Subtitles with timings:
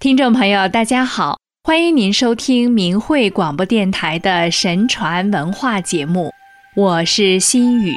[0.00, 6.30] 听众朋友，大家好，欢迎您收听明慧广播电台的神传文化节目，
[6.76, 7.92] 我是心雨。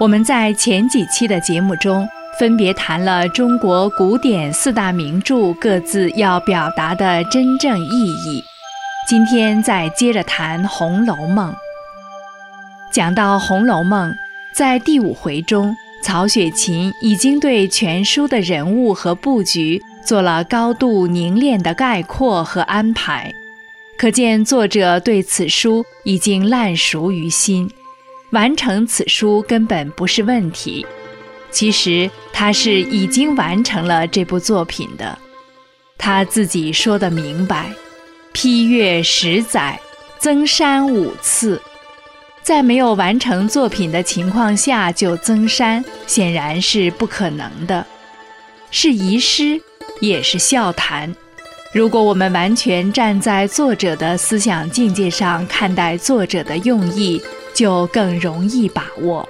[0.00, 2.08] 我们在前几期的节目中，
[2.38, 8.42] 分别谈了中国古典四大名著各自要表达的真正意义。
[9.06, 11.52] 今天再接着谈《红楼梦》。
[12.90, 14.10] 讲到《红楼梦》，
[14.54, 19.78] 在第五回中，曹雪芹已经对全书的人物和布局。
[20.04, 23.32] 做了高度凝练的概括和安排，
[23.96, 27.70] 可见作者对此书已经烂熟于心，
[28.30, 30.84] 完成此书根本不是问题。
[31.50, 35.18] 其实他是已经完成了这部作品的，
[35.98, 37.72] 他自己说的明白：
[38.32, 39.78] 批阅十载，
[40.18, 41.60] 增删五次，
[42.42, 47.84] 在没有完成作品的情况下就增删，显然是不可能的，
[48.70, 49.60] 是遗失。
[50.00, 51.14] 也是笑谈。
[51.72, 57.22] 如果我们完全站在作者的思想境界上看待作者的用意，
[57.54, 59.28] 就更容易把握。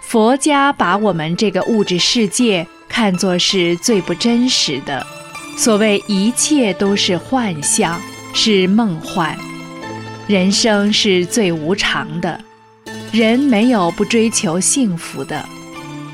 [0.00, 5.04] 佛家把我们这个物质世界看作是最不真实的，
[5.56, 8.00] 所谓一切都是幻象，
[8.32, 9.36] 是梦幻。
[10.28, 12.40] 人生是最无常的，
[13.10, 15.44] 人没有不追求幸福的。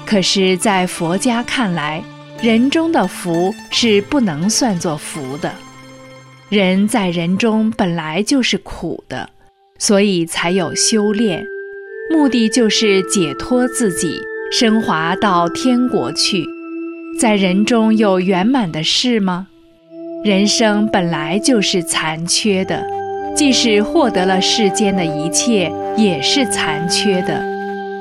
[0.06, 2.02] 可是，在佛家看来，
[2.42, 5.52] 人中的福是不能算作福的，
[6.48, 9.30] 人在人中本来就是苦的，
[9.78, 11.46] 所以才有修炼，
[12.10, 14.18] 目的就是解脱自己，
[14.50, 16.44] 升华到天国去。
[17.16, 19.46] 在人中有圆满的事吗？
[20.24, 22.84] 人生本来就是残缺的，
[23.36, 27.40] 即使获得了世间的一切，也是残缺的，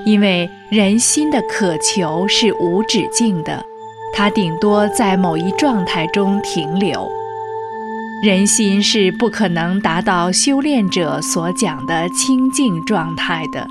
[0.04, 3.64] 因为人心的渴求是无止境的。
[4.14, 7.10] 它顶多在某一状态中停留，
[8.24, 13.68] 人心是不可能达到修炼者所讲的清净状态的。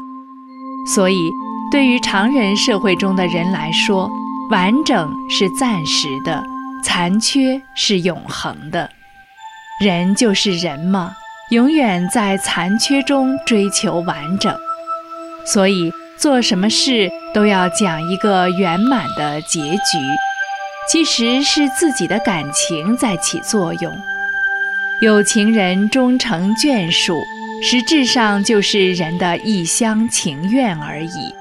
[0.94, 1.30] 所以，
[1.70, 4.10] 对于常人社会中的人来说，
[4.50, 6.42] 完整是暂时的，
[6.82, 8.90] 残缺是永恒的。
[9.84, 11.12] 人就是人嘛，
[11.50, 14.52] 永远在残缺中追求完整。
[15.44, 19.98] 所以，做什么事都要讲一个圆满的结局。
[20.90, 23.96] 其实是自己的感情在起作用，
[25.00, 27.22] 有情人终成眷属，
[27.62, 31.32] 实质上就是人的一厢情愿而已。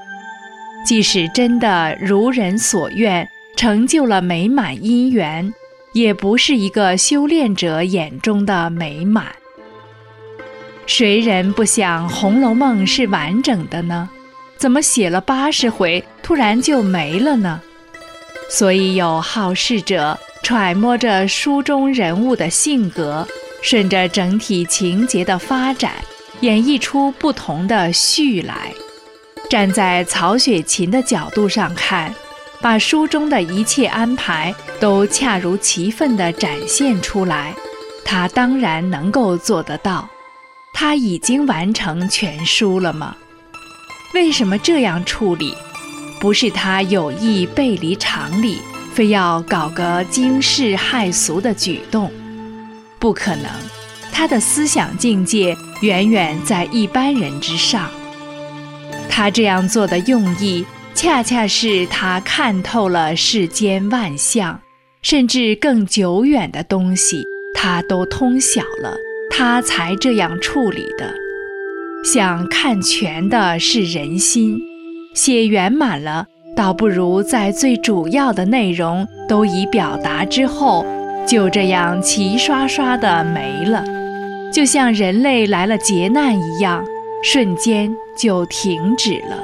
[0.86, 5.52] 即使真的如人所愿，成就了美满姻缘，
[5.94, 9.26] 也不是一个修炼者眼中的美满。
[10.86, 14.08] 谁人不想《红楼梦》是完整的呢？
[14.56, 17.60] 怎么写了八十回，突然就没了呢？
[18.50, 23.26] 所以有好事者揣摩着书中人物的性格，
[23.62, 25.92] 顺着整体情节的发展，
[26.40, 28.74] 演绎出不同的序来。
[29.48, 32.12] 站在曹雪芹的角度上看，
[32.60, 37.54] 把书中的一切安排都恰如其分地展现出来，
[38.04, 40.08] 他当然能够做得到。
[40.72, 43.14] 他已经完成全书了吗？
[44.14, 45.54] 为什么这样处理？
[46.20, 48.58] 不是他有意背离常理，
[48.92, 52.12] 非要搞个惊世骇俗的举动，
[52.98, 53.46] 不可能。
[54.12, 57.90] 他的思想境界远远在一般人之上。
[59.08, 64.60] 他这样做的用意，恰恰是他看透了世间万象，
[65.00, 68.94] 甚至更久远的东西，他都通晓了，
[69.30, 71.14] 他才这样处理的。
[72.04, 74.69] 想看全的是人心。
[75.14, 76.26] 写圆满了，
[76.56, 80.84] 倒不如在最主要的内容都已表达之后，
[81.26, 83.84] 就这样齐刷刷的没了，
[84.52, 86.84] 就像人类来了劫难一样，
[87.22, 89.36] 瞬间就停止了。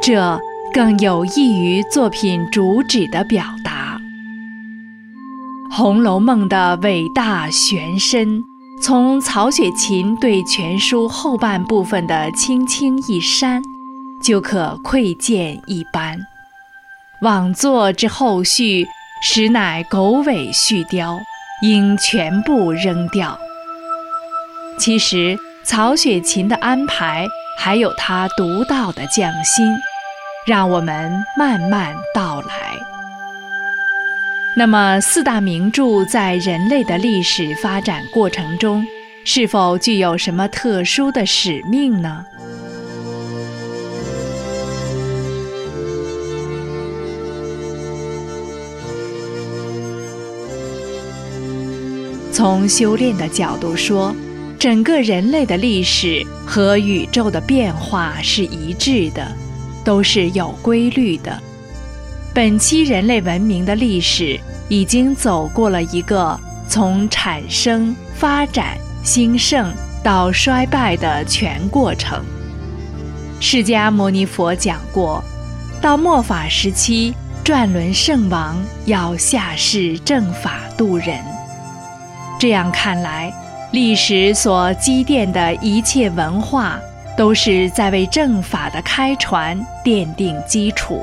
[0.00, 0.40] 这
[0.72, 4.00] 更有益于作品主旨的表达。
[5.74, 8.42] 《红楼梦》的伟大玄深，
[8.82, 13.62] 从曹雪芹对全书后半部分的轻轻一删。
[14.22, 16.18] 就可窥见一斑。
[17.22, 18.86] 枉作之后续，
[19.22, 21.18] 实乃狗尾续貂，
[21.62, 23.38] 应全部扔掉。
[24.78, 27.26] 其实曹雪芹的安排
[27.58, 29.74] 还有他独到的匠心，
[30.46, 32.76] 让我们慢慢道来。
[34.58, 38.86] 那么四大名著在人类的历史发展过程中，
[39.24, 42.24] 是否具有什么特殊的使命呢？
[52.36, 54.14] 从修炼的角度说，
[54.58, 59.26] 整个人类的历史和宇宙的变化是一致的，
[59.82, 61.40] 都是有规律的。
[62.34, 64.38] 本期人类文明的历史
[64.68, 66.38] 已经走过了一个
[66.68, 69.72] 从产生、发展、兴盛
[70.04, 72.22] 到衰败的全过程。
[73.40, 75.24] 释迦牟尼佛讲过，
[75.80, 81.18] 到末法时期，转轮圣王要下世正法度人。
[82.38, 83.32] 这样看来，
[83.72, 86.78] 历史所积淀的一切文化，
[87.16, 91.02] 都是在为正法的开传奠定基础。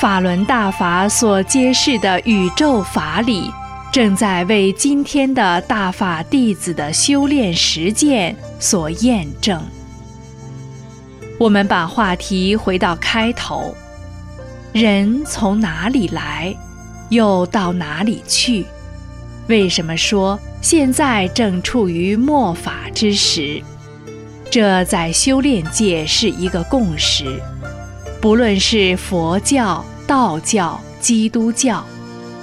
[0.00, 3.50] 法轮大法所揭示的宇宙法理，
[3.92, 9.62] 正在为今天的大法弟子的修炼实践所验证。
[11.38, 13.74] 我们把话题回到开头：
[14.72, 16.54] 人从哪里来，
[17.10, 18.66] 又到哪里去？
[19.48, 23.62] 为什么说现在正处于末法之时？
[24.50, 27.40] 这在修炼界是一个共识。
[28.20, 31.84] 不论是佛教、道教、基督教，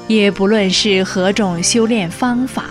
[0.08, 2.66] 也不论是何种修炼方法，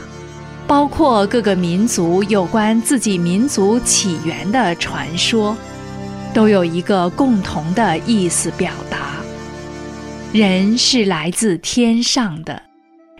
[0.67, 5.55] 包括各个民族有关自己民族起源的传说，
[6.33, 8.99] 都有一个共同的意思表达：
[10.33, 12.63] 人是来自天上的，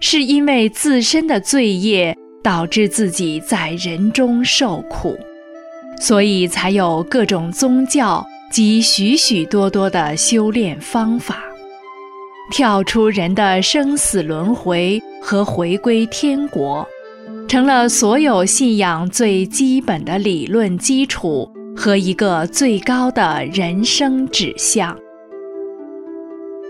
[0.05, 5.17] 是因为自身的罪业导致自己在人中受苦，
[6.01, 8.23] 所以才有各种宗教。
[8.51, 11.43] 及许许多多的修炼方法，
[12.51, 16.87] 跳出人的生死轮回和回归天国，
[17.49, 24.95] 成了所有信仰最基本的理论基础和一个最高的人生指向。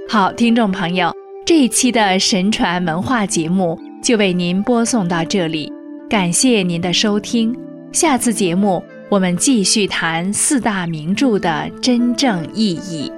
[0.08, 1.12] 好，听众朋友，
[1.44, 5.72] 这一期的神传文化节目就为您播送到这里，
[6.08, 7.54] 感谢您的收听，
[7.92, 8.82] 下次节目。
[9.10, 13.12] 我们继续谈四大名著的真正意义。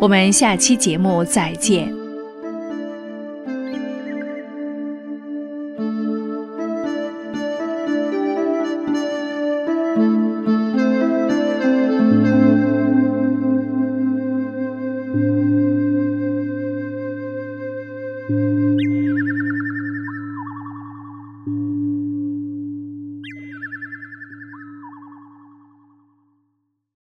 [0.00, 2.05] 我们下期节目再见。